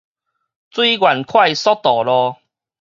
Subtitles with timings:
[0.03, 0.05] 水源
[1.23, 2.33] 快速道路